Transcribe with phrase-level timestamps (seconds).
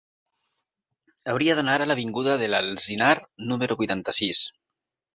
[1.33, 3.13] Hauria d'anar a l'avinguda de l'Alzinar
[3.53, 4.47] número vuitanta-sis.